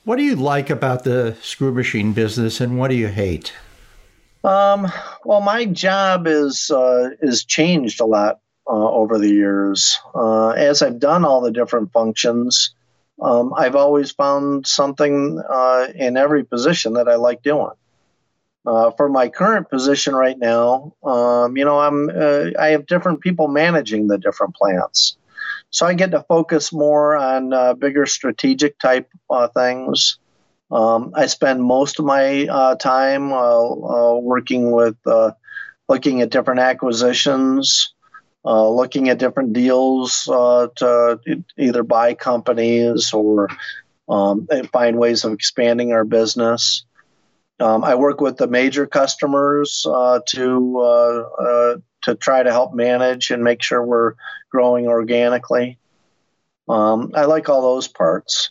What 0.04 0.16
do 0.16 0.23
you 0.23 0.37
like 0.37 0.68
about 0.68 1.04
the 1.04 1.34
screw 1.40 1.73
machine 1.73 2.12
business, 2.12 2.61
and 2.61 2.78
what 2.78 2.88
do 2.88 2.94
you 2.94 3.08
hate? 3.08 3.54
Um, 4.44 4.92
well, 5.25 5.40
my 5.40 5.64
job 5.64 6.26
is 6.26 6.70
uh, 6.70 7.11
is 7.23 7.42
changed 7.46 8.02
a 8.02 8.04
lot 8.04 8.40
uh, 8.68 8.90
over 8.90 9.18
the 9.18 9.30
years. 9.30 9.99
Uh, 10.14 10.50
as 10.50 10.82
I've 10.82 10.99
done 10.99 11.25
all 11.25 11.40
the 11.40 11.50
different 11.50 11.90
functions, 11.92 12.75
um, 13.23 13.54
I've 13.56 13.76
always 13.76 14.11
found 14.11 14.66
something 14.66 15.42
uh, 15.49 15.87
in 15.94 16.18
every 16.18 16.44
position 16.44 16.92
that 16.94 17.08
I 17.08 17.14
like 17.14 17.42
doing. 17.42 17.73
Uh, 18.66 18.90
for 18.90 19.08
my 19.08 19.30
current 19.30 19.70
position 19.70 20.14
right 20.14 20.38
now, 20.38 20.94
um, 21.02 21.56
you 21.56 21.64
know, 21.64 21.80
I'm 21.80 22.11
uh, 22.11 22.50
I 22.61 22.68
have 22.68 22.84
different 22.84 23.23
people 23.23 23.49
managing 23.49 24.08
the 24.08 24.18
different 24.18 24.54
plants. 24.54 25.16
So 25.75 25.87
I 25.87 25.95
get 25.95 26.12
to 26.12 26.23
focus 26.23 26.73
more 26.73 27.16
on 27.16 27.52
uh, 27.52 27.75
bigger 27.75 28.07
strategic 28.07 28.78
type 28.78 29.11
uh, 29.28 29.49
things. 29.49 30.19
Um, 30.71 31.11
I 31.16 31.26
spend 31.26 31.64
most 31.64 31.99
of 31.99 32.04
my 32.04 32.47
uh, 32.47 32.76
time 32.76 33.33
uh, 33.33 33.37
uh, 33.37 34.19
working 34.19 34.71
with 34.71 34.97
uh, 35.04 35.33
looking 35.88 36.23
at 36.23 36.31
different 36.31 36.61
acquisitions, 36.61 37.93
looking 38.45 39.09
at 39.09 39.19
different 39.19 39.52
deals 39.52 40.23
to 40.26 41.45
either 41.59 41.83
buy 41.83 42.14
companies 42.14 43.12
or 43.12 43.49
um, 44.09 44.47
find 44.73 44.97
ways 44.97 45.25
of 45.25 45.33
expanding 45.33 45.93
our 45.93 46.04
business. 46.04 46.85
Um, 47.59 47.83
I 47.83 47.97
work 47.97 48.21
with 48.21 48.37
the 48.37 48.47
major 48.47 48.87
customers 48.87 49.83
to 49.83 51.83
to 52.04 52.14
try 52.14 52.42
to 52.42 52.50
help 52.50 52.75
manage 52.75 53.30
and 53.30 53.42
make 53.42 53.62
sure 53.62 53.84
we're 53.84 54.14
growing 54.50 54.87
organically. 54.87 55.78
Um, 56.68 57.12
I 57.14 57.25
like 57.25 57.49
all 57.49 57.62
those 57.62 57.88
parts. 57.88 58.50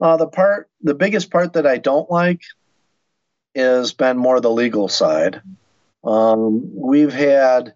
Uh, 0.00 0.16
the 0.16 0.26
part, 0.26 0.68
the 0.82 0.94
biggest 0.94 1.30
part 1.30 1.54
that 1.54 1.66
I 1.66 1.78
don't 1.78 2.10
like, 2.10 2.40
is 3.54 3.92
been 3.92 4.16
more 4.16 4.40
the 4.40 4.50
legal 4.50 4.88
side. 4.88 5.42
Um, 6.04 6.70
we've 6.74 7.12
had 7.12 7.74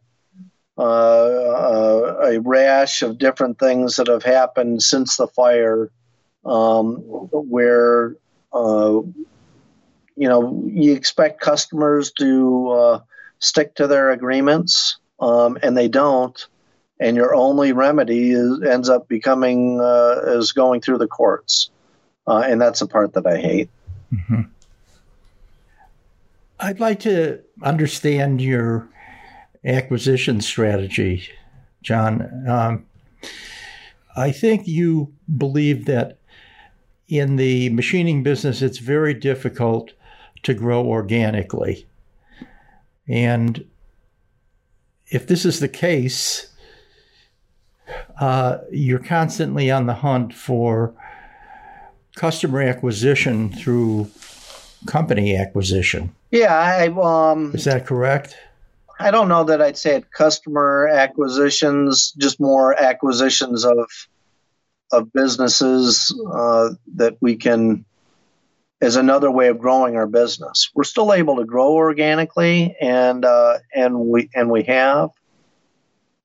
uh, 0.79 2.15
a 2.23 2.41
rash 2.41 3.03
of 3.03 3.19
different 3.19 3.59
things 3.59 3.97
that 3.97 4.09
have 4.09 4.23
happened 4.23 4.83
since 4.83 5.17
the 5.17 5.27
fire, 5.29 5.91
um, 6.45 6.97
where 6.97 8.17
uh, 8.53 9.01
you 10.17 10.29
know 10.29 10.65
you 10.67 10.93
expect 10.93 11.41
customers 11.41 12.13
to 12.13 12.69
uh, 12.71 13.01
stick 13.39 13.75
to 13.77 13.87
their 13.87 14.11
agreements, 14.11 14.99
um, 15.25 15.59
and 15.63 15.77
they 15.77 15.89
don't 15.89 16.47
and 17.01 17.17
your 17.17 17.35
only 17.35 17.73
remedy 17.73 18.31
is, 18.31 18.63
ends 18.63 18.89
up 18.89 19.09
becoming 19.09 19.81
uh, 19.81 20.21
is 20.27 20.53
going 20.53 20.81
through 20.81 20.99
the 20.99 21.09
courts, 21.09 21.71
uh, 22.27 22.45
and 22.47 22.61
that's 22.61 22.81
the 22.81 22.87
part 22.87 23.13
that 23.15 23.27
I 23.27 23.39
hate. 23.39 23.69
Mm-hmm. 24.13 24.43
I'd 26.61 26.81
like 26.81 27.01
to 27.01 27.43
understand 27.63 28.41
your 28.41 28.89
acquisition 29.65 30.41
strategy, 30.41 31.29
John. 31.83 32.49
Um, 32.49 32.87
I 34.17 34.31
think 34.31 34.67
you 34.67 35.13
believe 35.37 35.87
that 35.87 36.19
in 37.09 37.37
the 37.37 37.71
machining 37.71 38.23
business, 38.23 38.63
it's 38.63 38.79
very 38.79 39.13
difficult 39.13 39.93
to 40.45 40.55
grow 40.55 40.87
organically. 40.87 41.87
And 43.09 43.65
if 45.09 45.27
this 45.27 45.45
is 45.45 45.61
the 45.61 45.69
case, 45.69 46.49
uh, 48.21 48.59
you're 48.71 48.99
constantly 48.99 49.71
on 49.71 49.87
the 49.87 49.95
hunt 49.95 50.35
for 50.35 50.95
customer 52.17 52.63
acquisition 52.63 53.51
through 53.53 54.11
company 54.87 55.37
acquisition. 55.37 56.15
Yeah, 56.31 56.55
I 56.55 56.89
um 56.89 57.53
Is 57.55 57.65
that 57.65 57.87
correct? 57.87 58.37
I 59.01 59.11
don't 59.11 59.29
know 59.29 59.45
that 59.45 59.61
I'd 59.61 59.77
say 59.77 59.97
it 59.97 60.11
customer 60.13 60.89
acquisitions, 60.89 62.13
just 62.19 62.41
more 62.41 62.81
acquisitions 62.81 63.65
of 63.65 63.89
of 64.93 65.13
businesses 65.13 66.15
uh, 66.33 66.71
that 66.95 67.17
we 67.21 67.35
can 67.35 67.85
as 68.85 68.97
another 68.97 69.31
way 69.31 69.49
of 69.49 69.59
growing 69.59 69.97
our 69.97 70.07
business. 70.07 70.71
We're 70.75 70.85
still 70.85 71.13
able 71.13 71.37
to 71.37 71.45
grow 71.45 71.73
organically, 71.73 72.77
and 72.81 73.25
uh, 73.25 73.59
and 73.75 73.99
we 73.99 74.29
and 74.35 74.51
we 74.51 74.65
have, 74.65 75.11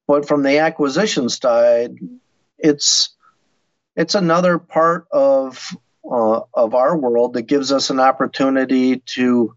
but 0.07 0.27
from 0.27 0.43
the 0.43 0.59
acquisition 0.59 1.29
side, 1.29 1.95
it's 2.57 3.15
it's 3.95 4.13
another 4.13 4.59
part 4.59 5.07
of 5.11 5.73
uh, 6.03 6.41
of 6.53 6.75
our 6.75 6.97
world 6.97 7.33
that 7.33 7.43
gives 7.43 7.71
us 7.71 7.89
an 7.89 7.99
opportunity 7.99 8.97
to 9.15 9.55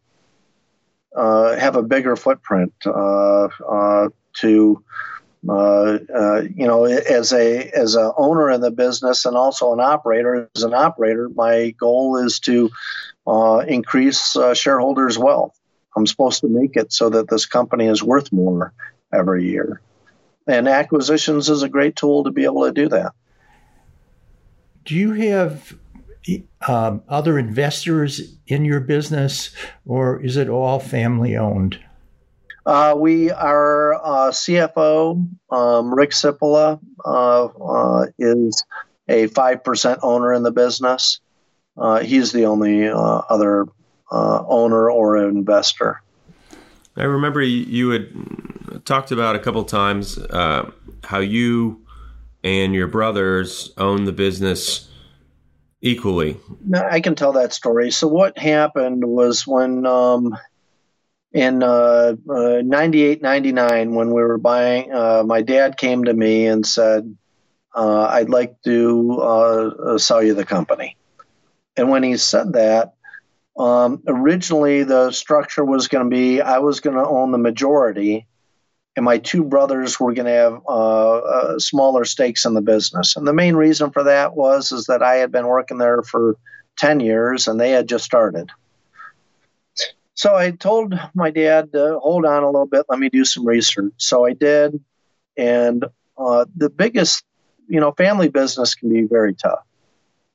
uh, 1.17 1.57
have 1.57 1.75
a 1.75 1.83
bigger 1.83 2.15
footprint 2.17 2.73
uh, 2.87 3.49
uh 3.69 4.09
to 4.35 4.83
uh, 5.49 5.99
uh, 6.15 6.43
you 6.55 6.67
know 6.67 6.85
as 6.85 7.33
a 7.33 7.69
as 7.71 7.97
a 7.97 8.13
owner 8.17 8.51
in 8.51 8.61
the 8.61 8.71
business 8.71 9.25
and 9.25 9.37
also 9.37 9.73
an 9.73 9.81
operator 9.81 10.49
as 10.55 10.63
an 10.63 10.73
operator 10.73 11.29
my 11.35 11.71
goal 11.71 12.17
is 12.17 12.39
to 12.41 12.71
increase 13.67 14.37
shareholders 14.55 15.19
wealth. 15.19 15.59
I'm 15.97 16.07
supposed 16.07 16.41
to 16.41 16.49
make 16.49 16.77
it 16.77 16.93
so 16.93 17.11
that 17.11 17.29
this 17.29 17.47
company 17.47 17.87
is 17.87 18.03
worth 18.03 18.33
more 18.33 18.73
every 19.13 19.49
year. 19.49 19.81
And 20.47 20.69
acquisitions 20.69 21.49
is 21.49 21.63
a 21.63 21.69
great 21.69 21.97
tool 21.97 22.25
to 22.25 22.31
be 22.31 22.45
able 22.45 22.65
to 22.65 22.73
do 22.73 22.89
that. 22.89 23.13
Do 24.85 24.97
you 24.97 25.13
have 25.13 25.77
um, 26.67 27.03
other 27.09 27.39
investors 27.39 28.37
in 28.47 28.65
your 28.65 28.81
business, 28.81 29.55
or 29.85 30.21
is 30.21 30.37
it 30.37 30.49
all 30.49 30.81
family 30.81 31.37
owned? 31.37 31.79
Uh, 32.65 32.95
we 32.97 33.31
are 33.31 33.95
uh, 33.95 34.31
CFO 34.31 35.29
um, 35.51 35.95
Rick 35.95 36.11
Cipolla 36.11 36.79
uh, 37.05 37.45
uh 37.47 38.07
is 38.19 38.65
a 39.09 39.27
five 39.29 39.65
percent 39.65 39.99
owner 40.03 40.33
in 40.33 40.43
the 40.43 40.53
business. 40.53 41.21
Uh, 41.77 42.01
he's 42.01 42.33
the 42.33 42.45
only 42.45 42.89
uh, 42.89 42.95
other 42.97 43.67
owner 44.11 44.91
or 44.91 45.17
investor. 45.17 46.03
I 46.97 47.05
remember 47.05 47.41
you 47.41 47.91
had 47.91 48.85
talked 48.85 49.11
about 49.11 49.35
a 49.35 49.39
couple 49.39 49.65
times 49.65 50.19
how 50.31 51.19
you 51.19 51.81
and 52.45 52.75
your 52.75 52.89
brothers 52.89 53.73
own 53.79 54.05
the 54.05 54.13
business 54.13 54.89
equally. 55.81 56.37
I 56.75 57.01
can 57.01 57.15
tell 57.15 57.33
that 57.33 57.53
story. 57.53 57.91
So 57.91 58.07
what 58.07 58.37
happened 58.39 59.05
was 59.05 59.47
when 59.47 59.87
um, 59.87 60.37
in 61.33 61.63
uh, 61.63 62.15
uh, 62.29 62.63
98, 62.63 63.23
99, 63.23 63.95
when 63.95 64.09
we 64.09 64.23
were 64.23 64.39
buying, 64.39 64.93
uh, 64.93 65.23
my 65.25 65.43
dad 65.43 65.77
came 65.77 66.05
to 66.05 66.13
me 66.13 66.47
and 66.47 66.67
said, 66.67 67.17
uh, 67.75 68.03
I'd 68.03 68.29
like 68.29 68.61
to 68.63 69.21
uh, 69.21 69.99
sell 69.99 70.23
you 70.23 70.35
the 70.35 70.45
company. 70.45 70.97
And 71.77 71.89
when 71.89 72.03
he 72.03 72.17
said 72.19 72.53
that, 72.53 72.95
um, 73.59 74.03
originally 74.07 74.83
the 74.83 75.11
structure 75.11 75.65
was 75.65 75.89
going 75.89 76.05
to 76.05 76.11
be 76.11 76.41
I 76.41 76.59
was 76.59 76.81
going 76.81 76.97
to 76.97 77.07
own 77.07 77.33
the 77.33 77.39
majority 77.39 78.27
and 78.97 79.05
my 79.05 79.19
two 79.19 79.45
brothers 79.45 79.99
were 79.99 80.13
going 80.13 80.27
to 80.27 80.33
have 80.33 80.67
uh, 80.69 81.59
smaller 81.59 82.05
stakes 82.05 82.45
in 82.45 82.55
the 82.55 82.61
business. 82.61 83.17
And 83.17 83.27
the 83.27 83.33
main 83.33 83.57
reason 83.57 83.91
for 83.91 84.03
that 84.05 84.37
was 84.37 84.71
is 84.71 84.87
that 84.87 85.03
I 85.03 85.17
had 85.17 85.33
been 85.33 85.47
working 85.47 85.79
there 85.79 86.03
for 86.03 86.37
10 86.79 87.01
years 87.01 87.49
and 87.49 87.59
they 87.59 87.71
had 87.71 87.89
just 87.89 88.05
started. 88.05 88.51
So 90.15 90.35
I 90.35 90.51
told 90.51 90.99
my 91.15 91.31
dad 91.31 91.73
to 91.73 91.99
hold 92.01 92.27
on 92.27 92.43
a 92.43 92.47
little 92.47 92.67
bit, 92.67 92.87
let 92.89 92.99
me 92.99 93.09
do 93.09 93.25
some 93.25 93.47
research. 93.47 93.95
So 93.97 94.27
I 94.27 94.35
did. 94.35 94.83
And 95.37 95.85
uh, 96.19 96.45
the 96.55 96.69
biggest, 96.69 97.25
you 97.69 97.81
know, 97.81 97.93
family 97.93 98.29
business 98.29 98.75
can 98.75 98.93
be 98.93 99.03
very 99.03 99.35
tough. 99.35 99.65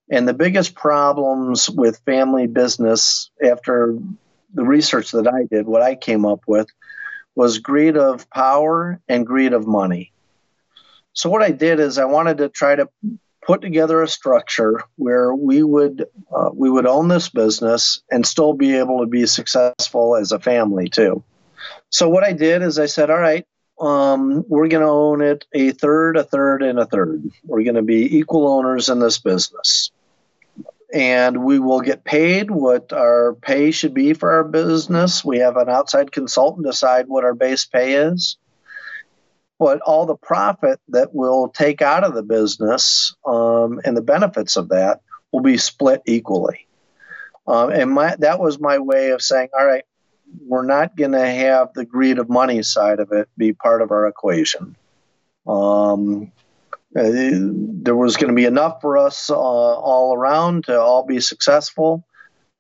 And 0.10 0.28
the 0.28 0.34
biggest 0.34 0.74
problems 0.74 1.70
with 1.70 2.02
family 2.06 2.48
business 2.48 3.30
after 3.44 3.98
the 4.54 4.64
research 4.64 5.12
that 5.12 5.28
I 5.28 5.44
did, 5.44 5.68
what 5.68 5.82
I 5.82 5.96
came 5.96 6.26
up 6.26 6.42
with, 6.48 6.68
was 7.36 7.60
greed 7.60 7.98
of 7.98 8.30
power 8.30 9.00
and 9.08 9.28
greed 9.28 9.54
of 9.54 9.68
money. 9.68 10.12
So 11.14 11.30
what 11.30 11.44
I 11.44 11.52
did 11.52 11.80
is 11.80 11.98
I 11.98 12.06
wanted 12.06 12.38
to 12.40 12.50
try 12.50 12.76
to 12.76 12.90
put 13.48 13.62
together 13.62 14.04
a 14.04 14.08
structure 14.08 14.84
where 14.98 15.34
we 15.34 15.64
would 15.64 16.06
uh, 16.36 16.50
we 16.54 16.70
would 16.70 16.86
own 16.86 17.08
this 17.08 17.30
business 17.30 18.02
and 18.12 18.28
still 18.28 18.54
be 18.54 18.76
able 18.76 19.00
to 19.00 19.08
be 19.08 19.26
successful 19.26 20.16
as 20.16 20.32
a 20.32 20.40
family 20.40 20.90
too. 20.90 21.24
So 21.90 22.10
what 22.10 22.26
I 22.26 22.34
did 22.34 22.62
is 22.62 22.78
I 22.78 22.86
said, 22.86 23.10
all 23.10 23.18
right, 23.18 23.46
um, 23.80 24.44
we're 24.50 24.68
going 24.68 24.84
to 24.84 24.90
own 24.90 25.22
it 25.22 25.46
a 25.54 25.72
third, 25.72 26.18
a 26.18 26.24
third, 26.24 26.62
and 26.62 26.78
a 26.78 26.86
third. 26.86 27.24
We're 27.46 27.64
going 27.64 27.76
to 27.76 27.82
be 27.82 28.18
equal 28.18 28.48
owners 28.48 28.90
in 28.90 29.00
this 29.00 29.18
business 29.18 29.92
and 30.94 31.44
we 31.44 31.60
will 31.60 31.82
get 31.82 32.06
paid 32.06 32.50
what 32.50 32.94
our 32.94 33.36
pay 33.42 33.72
should 33.72 33.94
be 33.94 34.14
for 34.14 34.32
our 34.32 34.44
business. 34.44 35.24
We 35.24 35.40
have 35.40 35.58
an 35.58 35.70
outside 35.70 36.12
consultant 36.12 36.66
decide 36.66 37.08
what 37.08 37.26
our 37.26 37.34
base 37.34 37.66
pay 37.66 37.94
is. 37.94 38.38
But 39.60 39.82
all 39.82 40.06
the 40.06 40.16
profit 40.16 40.80
that 40.90 41.14
we'll 41.14 41.50
take 41.50 41.82
out 41.82 42.04
of 42.04 42.14
the 42.14 42.24
business 42.24 43.16
um, 43.26 43.82
and 43.84 43.98
the 43.98 44.02
benefits 44.02 44.56
of 44.56 44.70
that 44.70 45.02
will 45.32 45.42
be 45.42 45.58
split 45.58 46.02
equally. 46.06 46.68
Um, 47.48 47.72
and 47.72 47.92
my, 47.92 48.16
that 48.20 48.40
was 48.40 48.60
my 48.60 48.78
way 48.78 49.12
of 49.12 49.22
saying, 49.22 49.50
all 49.58 49.66
right, 49.66 49.84
we're 50.46 50.66
not 50.66 50.96
going 50.96 51.14
to 51.14 51.26
have 51.26 51.74
the 51.74 51.86
greed 51.86 52.20
of 52.20 52.30
money 52.30 52.62
side 52.62 53.00
of 53.00 53.12
it 53.12 53.30
be 53.38 53.54
part 53.54 53.82
of 53.82 53.92
our 53.92 54.08
equation. 54.08 54.76
Um, 55.48 56.32
uh, 56.96 57.10
there 57.10 57.96
was 57.96 58.18
going 58.18 58.30
to 58.30 58.36
be 58.36 58.46
enough 58.46 58.82
for 58.82 58.98
us 58.98 59.30
uh, 59.30 59.36
all 59.36 60.16
around 60.16 60.66
to 60.66 60.80
all 60.80 61.04
be 61.06 61.20
successful, 61.20 62.06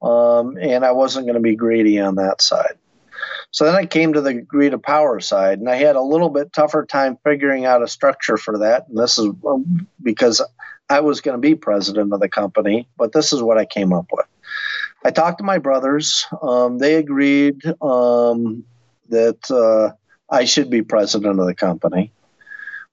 um, 0.01 0.57
and 0.57 0.86
I 0.86 0.91
wasn't 0.91 1.25
going 1.25 1.36
to 1.36 1.41
be 1.41 1.55
greedy 1.55 1.99
on 1.99 2.15
that 2.15 2.41
side. 2.41 2.77
So 3.51 3.65
then 3.65 3.75
I 3.75 3.86
came 3.86 4.13
to 4.13 4.21
the 4.21 4.33
greed 4.33 4.73
of 4.73 4.83
power 4.83 5.19
side, 5.19 5.60
and 5.60 5.69
I 5.69 5.75
had 5.75 5.95
a 5.95 6.01
little 6.01 6.29
bit 6.29 6.53
tougher 6.53 6.86
time 6.86 7.17
figuring 7.23 7.65
out 7.65 7.81
a 7.81 7.88
structure 7.88 8.38
for 8.38 8.60
that. 8.60 8.88
And 8.88 8.97
this 8.97 9.17
is 9.17 9.31
because 10.03 10.41
I 10.89 10.99
was 10.99 11.21
going 11.21 11.36
to 11.36 11.41
be 11.41 11.55
president 11.55 12.13
of 12.13 12.19
the 12.19 12.29
company, 12.29 12.88
but 12.97 13.13
this 13.13 13.33
is 13.33 13.41
what 13.41 13.57
I 13.57 13.65
came 13.65 13.93
up 13.93 14.07
with. 14.12 14.25
I 15.03 15.12
talked 15.12 15.38
to 15.39 15.43
my 15.43 15.57
brothers. 15.57 16.25
Um, 16.41 16.77
they 16.77 16.95
agreed 16.95 17.62
um, 17.81 18.63
that 19.10 19.49
uh, 19.49 19.95
I 20.29 20.45
should 20.45 20.69
be 20.69 20.81
president 20.81 21.39
of 21.39 21.45
the 21.45 21.55
company. 21.55 22.12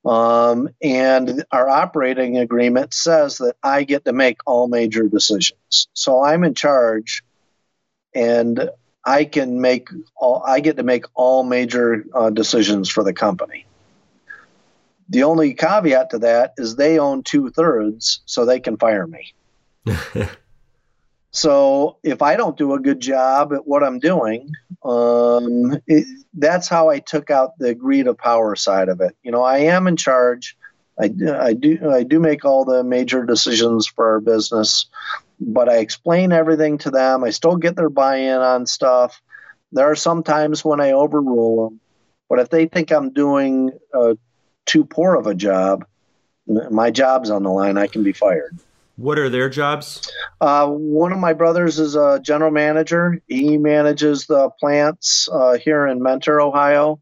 Um, 0.04 0.68
and 0.82 1.44
our 1.50 1.68
operating 1.68 2.36
agreement 2.36 2.92
says 2.92 3.38
that 3.38 3.56
I 3.62 3.84
get 3.84 4.04
to 4.04 4.12
make 4.12 4.38
all 4.44 4.68
major 4.68 5.08
decisions. 5.08 5.88
So 5.94 6.22
I'm 6.22 6.44
in 6.44 6.54
charge, 6.54 7.22
and 8.14 8.70
I 9.06 9.24
can 9.24 9.60
make 9.60 9.88
all. 10.16 10.42
I 10.46 10.60
get 10.60 10.76
to 10.76 10.82
make 10.82 11.04
all 11.14 11.44
major 11.44 12.04
uh, 12.14 12.30
decisions 12.30 12.88
for 12.88 13.04
the 13.04 13.12
company. 13.12 13.66
The 15.08 15.24
only 15.24 15.52
caveat 15.54 16.10
to 16.10 16.18
that 16.20 16.54
is 16.56 16.76
they 16.76 16.98
own 16.98 17.22
two 17.22 17.50
thirds, 17.50 18.20
so 18.24 18.44
they 18.44 18.60
can 18.60 18.76
fire 18.76 19.06
me. 19.06 19.34
So 21.34 21.96
if 22.04 22.22
I 22.22 22.36
don't 22.36 22.56
do 22.56 22.74
a 22.74 22.78
good 22.78 23.00
job 23.00 23.52
at 23.52 23.66
what 23.66 23.82
I'm 23.82 23.98
doing, 23.98 24.52
um, 24.84 25.76
it, 25.88 26.06
that's 26.34 26.68
how 26.68 26.90
I 26.90 27.00
took 27.00 27.28
out 27.28 27.58
the 27.58 27.74
greed 27.74 28.06
of 28.06 28.16
power 28.16 28.54
side 28.54 28.88
of 28.88 29.00
it. 29.00 29.16
You 29.24 29.32
know, 29.32 29.42
I 29.42 29.58
am 29.58 29.88
in 29.88 29.96
charge. 29.96 30.56
I, 30.96 31.10
I 31.40 31.54
do 31.54 31.90
I 31.90 32.04
do 32.04 32.20
make 32.20 32.44
all 32.44 32.64
the 32.64 32.84
major 32.84 33.24
decisions 33.24 33.84
for 33.84 34.12
our 34.12 34.20
business, 34.20 34.86
but 35.40 35.68
I 35.68 35.78
explain 35.78 36.32
everything 36.32 36.78
to 36.78 36.90
them. 36.90 37.24
I 37.24 37.30
still 37.30 37.56
get 37.56 37.76
their 37.76 37.90
buy-in 37.90 38.40
on 38.40 38.66
stuff. 38.66 39.20
There 39.72 39.90
are 39.90 39.96
some 39.96 40.22
times 40.22 40.64
when 40.64 40.80
I 40.80 40.92
overrule 40.92 41.68
them, 41.68 41.80
but 42.28 42.38
if 42.38 42.50
they 42.50 42.66
think 42.66 42.92
I'm 42.92 43.12
doing 43.12 43.72
uh, 43.92 44.14
too 44.66 44.84
poor 44.84 45.14
of 45.16 45.26
a 45.26 45.34
job, 45.34 45.84
my 46.46 46.90
job's 46.90 47.30
on 47.30 47.42
the 47.42 47.50
line. 47.50 47.78
I 47.78 47.86
can 47.86 48.02
be 48.02 48.12
fired. 48.12 48.58
What 48.96 49.18
are 49.18 49.28
their 49.28 49.48
jobs? 49.48 50.08
Uh, 50.40 50.68
one 50.68 51.12
of 51.12 51.18
my 51.18 51.32
brothers 51.32 51.80
is 51.80 51.96
a 51.96 52.20
general 52.20 52.52
manager. 52.52 53.20
He 53.26 53.58
manages 53.58 54.26
the 54.26 54.50
plants 54.60 55.28
uh, 55.32 55.54
here 55.54 55.86
in 55.86 56.00
Mentor, 56.02 56.40
Ohio. 56.40 57.00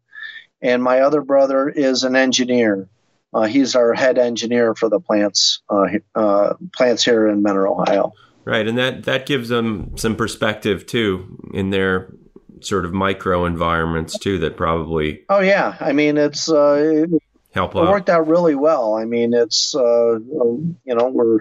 And 0.61 0.81
my 0.81 1.01
other 1.01 1.21
brother 1.21 1.69
is 1.69 2.03
an 2.03 2.15
engineer. 2.15 2.87
Uh, 3.33 3.43
he's 3.43 3.75
our 3.75 3.93
head 3.93 4.17
engineer 4.17 4.75
for 4.75 4.89
the 4.89 4.99
plants 4.99 5.61
uh, 5.69 5.87
uh, 6.15 6.53
plants 6.75 7.03
here 7.03 7.27
in 7.27 7.41
Mentor, 7.41 7.67
Ohio. 7.67 8.13
Right, 8.45 8.67
and 8.67 8.77
that 8.77 9.03
that 9.03 9.25
gives 9.25 9.49
them 9.49 9.97
some 9.97 10.15
perspective 10.15 10.85
too 10.85 11.39
in 11.53 11.69
their 11.69 12.13
sort 12.59 12.85
of 12.85 12.93
micro 12.93 13.45
environments 13.45 14.17
too. 14.19 14.39
That 14.39 14.57
probably. 14.57 15.23
Oh 15.29 15.39
yeah, 15.39 15.77
I 15.79 15.93
mean 15.93 16.17
it's 16.17 16.49
uh, 16.49 17.05
help. 17.51 17.75
It 17.75 17.79
out. 17.79 17.89
worked 17.89 18.09
out 18.09 18.27
really 18.27 18.55
well. 18.55 18.95
I 18.95 19.05
mean 19.05 19.33
it's 19.33 19.73
uh, 19.73 20.19
you 20.19 20.75
know 20.85 21.09
we're 21.09 21.39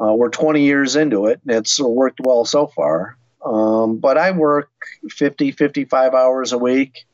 uh, 0.00 0.12
we're 0.12 0.30
20 0.30 0.62
years 0.62 0.96
into 0.96 1.26
it, 1.26 1.40
and 1.46 1.56
it's 1.56 1.80
worked 1.80 2.20
well 2.20 2.44
so 2.44 2.66
far. 2.66 3.16
Um, 3.44 3.98
but 3.98 4.16
I 4.18 4.30
work 4.32 4.70
50, 5.10 5.52
55 5.52 6.14
hours 6.14 6.52
a 6.52 6.58
week, 6.58 7.04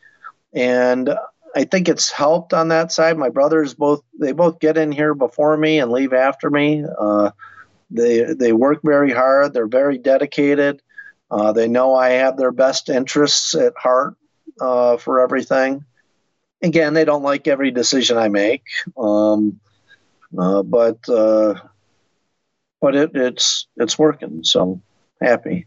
and 0.55 1.13
I 1.55 1.65
think 1.65 1.89
it's 1.89 2.11
helped 2.11 2.53
on 2.55 2.69
that 2.69 2.93
side. 2.93 3.19
My 3.19 3.29
brothers 3.29 3.75
both 3.75 4.03
they 4.19 4.33
both 4.33 4.61
get 4.61 4.77
in 4.77 4.93
here 4.93 5.15
before 5.15 5.57
me 5.57 5.81
and 5.81 5.91
leave 5.91 6.13
after 6.13 6.51
me. 6.51 6.85
Uh, 6.99 7.31
they 7.91 8.35
they 8.35 8.53
work 8.53 8.81
very 8.85 9.13
hard. 9.13 9.53
They're 9.53 9.67
very 9.67 9.99
dedicated. 9.99 10.81
Uh, 11.31 11.53
they 11.53 11.69
know 11.69 11.95
I 11.95 12.11
have 12.11 12.37
their 12.37 12.53
best 12.53 12.89
interests 12.89 13.55
at 13.55 13.73
heart 13.77 14.15
uh, 14.61 14.97
for 14.97 15.21
everything. 15.21 15.85
Again, 16.63 16.95
they 16.95 17.05
don't 17.05 17.23
like 17.23 17.49
every 17.49 17.71
decision 17.71 18.17
I 18.17 18.29
make. 18.29 18.65
Um, 18.99 19.61
uh, 20.39 20.63
but 20.63 21.09
uh, 21.09 21.55
but 22.81 22.95
it, 22.95 23.11
it's 23.15 23.67
it's 23.77 23.99
working. 23.99 24.45
So 24.45 24.81
happy. 25.21 25.67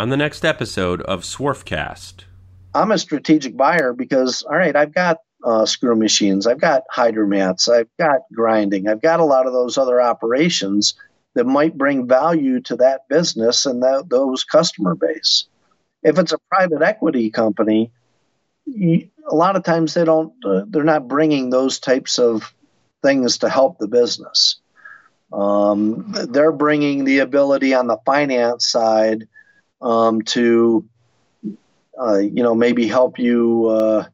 On 0.00 0.08
the 0.08 0.16
next 0.16 0.46
episode 0.46 1.02
of 1.02 1.24
Swarfcast. 1.24 2.24
I'm 2.74 2.90
a 2.90 2.96
strategic 2.96 3.54
buyer 3.54 3.92
because, 3.92 4.42
all 4.44 4.56
right, 4.56 4.74
I've 4.74 4.94
got 4.94 5.18
uh, 5.44 5.66
screw 5.66 5.94
machines, 5.94 6.46
I've 6.46 6.58
got 6.58 6.84
hydromats, 6.90 7.68
I've 7.68 7.90
got 7.98 8.22
grinding, 8.32 8.88
I've 8.88 9.02
got 9.02 9.20
a 9.20 9.26
lot 9.26 9.46
of 9.46 9.52
those 9.52 9.76
other 9.76 10.00
operations 10.00 10.94
that 11.34 11.44
might 11.44 11.76
bring 11.76 12.08
value 12.08 12.62
to 12.62 12.76
that 12.76 13.08
business 13.10 13.66
and 13.66 13.82
that, 13.82 14.08
those 14.08 14.42
customer 14.42 14.94
base. 14.94 15.44
If 16.02 16.18
it's 16.18 16.32
a 16.32 16.38
private 16.50 16.80
equity 16.80 17.28
company, 17.28 17.92
a 18.66 19.34
lot 19.34 19.54
of 19.56 19.64
times 19.64 19.92
they 19.92 20.06
don't, 20.06 20.32
uh, 20.46 20.62
they're 20.66 20.82
not 20.82 21.08
bringing 21.08 21.50
those 21.50 21.78
types 21.78 22.18
of 22.18 22.54
things 23.02 23.36
to 23.36 23.50
help 23.50 23.76
the 23.76 23.86
business. 23.86 24.60
Um, 25.30 26.06
they're 26.30 26.52
bringing 26.52 27.04
the 27.04 27.18
ability 27.18 27.74
on 27.74 27.86
the 27.86 27.98
finance 28.06 28.66
side 28.66 29.28
um, 29.80 30.22
to 30.22 30.88
uh, 32.00 32.18
you 32.18 32.42
know, 32.42 32.54
maybe 32.54 32.86
help 32.86 33.18
you, 33.18 33.68
uh, 33.68 34.04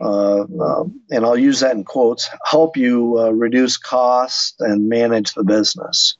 uh, 0.00 0.42
uh, 0.42 0.84
and 1.10 1.24
I'll 1.24 1.38
use 1.38 1.60
that 1.60 1.76
in 1.76 1.84
quotes, 1.84 2.28
help 2.44 2.76
you 2.76 3.18
uh, 3.18 3.30
reduce 3.30 3.76
costs 3.76 4.54
and 4.58 4.88
manage 4.88 5.34
the 5.34 5.44
business. 5.44 6.16